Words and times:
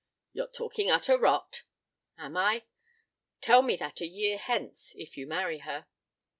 "You're 0.33 0.47
talking 0.47 0.89
utter 0.89 1.15
rot." 1.15 1.61
"Am 2.17 2.35
I? 2.35 2.63
Tell 3.39 3.61
me 3.61 3.75
that 3.75 4.01
a 4.01 4.07
year 4.07 4.39
hence 4.39 4.93
if 4.97 5.15
you 5.15 5.27
marry 5.27 5.59
her." 5.59 5.85